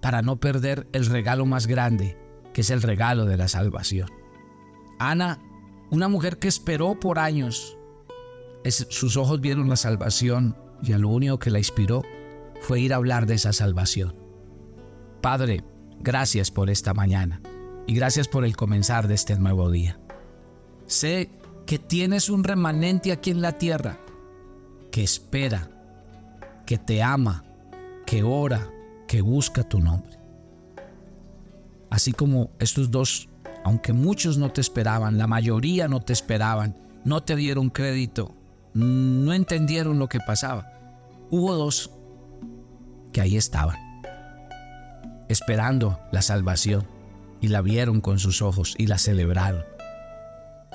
para 0.00 0.22
no 0.22 0.40
perder 0.40 0.88
el 0.92 1.06
regalo 1.06 1.46
más 1.46 1.66
grande, 1.66 2.16
que 2.52 2.62
es 2.62 2.70
el 2.70 2.82
regalo 2.82 3.24
de 3.24 3.36
la 3.36 3.48
salvación. 3.48 4.10
Ana, 4.98 5.40
una 5.90 6.08
mujer 6.08 6.38
que 6.38 6.48
esperó 6.48 6.98
por 6.98 7.18
años, 7.18 7.76
sus 8.64 9.16
ojos 9.16 9.40
vieron 9.40 9.68
la 9.68 9.76
salvación 9.76 10.56
y 10.82 10.92
a 10.92 10.98
lo 10.98 11.08
único 11.08 11.38
que 11.38 11.50
la 11.50 11.58
inspiró 11.58 12.02
fue 12.60 12.80
ir 12.80 12.92
a 12.92 12.96
hablar 12.96 13.26
de 13.26 13.34
esa 13.34 13.52
salvación. 13.52 14.14
Padre, 15.20 15.64
gracias 16.00 16.50
por 16.50 16.70
esta 16.70 16.94
mañana 16.94 17.40
y 17.86 17.94
gracias 17.94 18.28
por 18.28 18.44
el 18.44 18.56
comenzar 18.56 19.08
de 19.08 19.14
este 19.14 19.38
nuevo 19.38 19.70
día. 19.70 19.98
Sé 20.86 21.30
que 21.66 21.78
tienes 21.78 22.28
un 22.28 22.44
remanente 22.44 23.12
aquí 23.12 23.30
en 23.30 23.40
la 23.40 23.58
tierra 23.58 23.98
que 24.90 25.02
espera, 25.02 25.70
que 26.66 26.78
te 26.78 27.02
ama, 27.02 27.44
que 28.06 28.22
ora, 28.22 28.70
que 29.08 29.22
busca 29.22 29.68
tu 29.68 29.80
nombre. 29.80 30.21
Así 31.92 32.12
como 32.12 32.50
estos 32.58 32.90
dos, 32.90 33.28
aunque 33.64 33.92
muchos 33.92 34.38
no 34.38 34.50
te 34.50 34.62
esperaban, 34.62 35.18
la 35.18 35.26
mayoría 35.26 35.88
no 35.88 36.00
te 36.00 36.14
esperaban, 36.14 36.74
no 37.04 37.22
te 37.22 37.36
dieron 37.36 37.68
crédito, 37.68 38.34
no 38.72 39.34
entendieron 39.34 39.98
lo 39.98 40.08
que 40.08 40.18
pasaba. 40.18 40.72
Hubo 41.30 41.54
dos 41.54 41.90
que 43.12 43.20
ahí 43.20 43.36
estaban, 43.36 43.76
esperando 45.28 46.00
la 46.12 46.22
salvación, 46.22 46.86
y 47.42 47.48
la 47.48 47.60
vieron 47.60 48.00
con 48.00 48.18
sus 48.18 48.40
ojos 48.40 48.74
y 48.78 48.86
la 48.86 48.96
celebraron. 48.96 49.62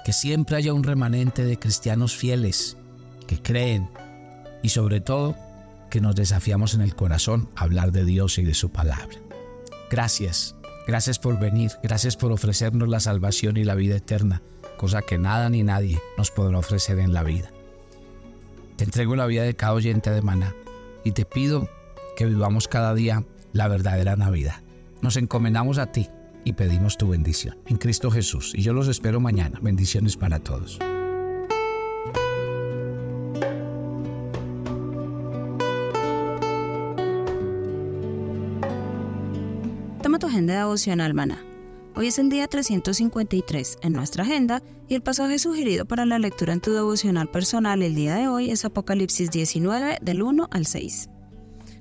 Que 0.06 0.14
siempre 0.14 0.58
haya 0.58 0.72
un 0.72 0.84
remanente 0.84 1.44
de 1.44 1.58
cristianos 1.58 2.16
fieles 2.16 2.78
que 3.26 3.42
creen 3.42 3.90
y 4.62 4.70
sobre 4.70 5.02
todo 5.02 5.36
que 5.90 6.00
nos 6.00 6.14
desafiamos 6.14 6.76
en 6.76 6.82
el 6.82 6.94
corazón 6.94 7.50
a 7.56 7.64
hablar 7.64 7.92
de 7.92 8.06
Dios 8.06 8.38
y 8.38 8.44
de 8.44 8.54
su 8.54 8.70
palabra. 8.70 9.18
Gracias, 9.90 10.57
gracias 10.88 11.20
por 11.20 11.38
venir, 11.40 11.72
gracias 11.84 12.16
por 12.18 12.32
ofrecernos 12.32 12.88
la 12.88 13.00
salvación 13.00 13.58
y 13.58 13.64
la 13.64 13.76
vida 13.76 13.98
eterna, 13.98 14.42
cosa 14.78 15.02
que 15.02 15.18
nada 15.18 15.50
ni 15.50 15.64
nadie 15.64 16.00
nos 16.18 16.32
podrá 16.32 16.58
ofrecer 16.58 17.00
en 17.00 17.14
la 17.14 17.24
vida. 17.24 17.52
Te 18.78 18.84
entrego 18.84 19.16
la 19.16 19.26
vida 19.26 19.44
de 19.44 19.56
cada 19.56 19.74
oyente 19.74 20.10
de 20.10 20.22
Maná 20.22 20.56
y 21.04 21.12
te 21.12 21.26
pido 21.26 21.70
que 22.16 22.26
vivamos 22.26 22.68
cada 22.68 22.94
día 22.94 23.24
la 23.54 23.68
verdadera 23.68 24.16
Navidad. 24.16 24.62
Nos 25.02 25.18
encomendamos 25.18 25.78
a 25.78 25.92
ti 25.92 26.10
y 26.44 26.54
pedimos 26.54 26.98
tu 26.98 27.10
bendición. 27.10 27.58
En 27.66 27.78
Cristo 27.78 28.10
Jesús. 28.10 28.54
Y 28.56 28.62
yo 28.62 28.74
los 28.74 28.88
espero 28.88 29.20
mañana. 29.20 29.60
Bendiciones 29.62 30.16
para 30.16 30.40
todos. 30.40 30.80
Toma 40.08 40.20
tu 40.20 40.28
agenda 40.28 40.56
devocional, 40.56 41.14
maná. 41.14 41.44
Hoy 41.94 42.08
es 42.08 42.18
el 42.18 42.30
día 42.30 42.48
353 42.48 43.80
en 43.82 43.92
nuestra 43.92 44.24
agenda 44.24 44.64
y 44.88 44.96
el 44.96 45.02
pasaje 45.02 45.38
sugerido 45.38 45.84
para 45.84 46.06
la 46.06 46.18
lectura 46.18 46.54
en 46.54 46.62
tu 46.62 46.72
devocional 46.72 47.30
personal 47.30 47.84
el 47.84 47.94
día 47.94 48.16
de 48.16 48.30
hoy 48.30 48.50
es 48.50 48.64
Apocalipsis 48.64 49.32
19 49.32 49.98
del 50.02 50.22
1 50.22 50.48
al 50.50 50.66
6. 50.66 51.10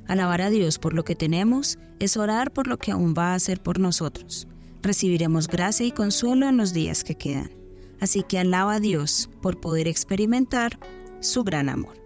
Alabar 0.09 0.43
a 0.43 0.51
Dios 0.51 0.81
por 0.81 0.93
lo 0.93 1.05
que 1.05 1.15
tenemos 1.15 1.79
es 2.01 2.17
orar 2.17 2.53
por 2.53 2.67
lo 2.67 2.79
que 2.79 2.91
aún 2.91 3.15
va 3.17 3.31
a 3.31 3.35
hacer 3.37 3.63
por 3.63 3.79
nosotros. 3.79 4.49
Recibiremos 4.83 5.47
gracia 5.47 5.87
y 5.87 5.93
consuelo 5.93 6.49
en 6.49 6.57
los 6.57 6.73
días 6.73 7.05
que 7.05 7.15
quedan. 7.15 7.53
Así 8.01 8.25
que 8.25 8.41
alaba 8.41 8.75
a 8.75 8.81
Dios 8.81 9.31
por 9.41 9.61
poder 9.61 9.87
experimentar 9.87 10.81
su 11.21 11.45
gran 11.45 11.69
amor. 11.69 12.06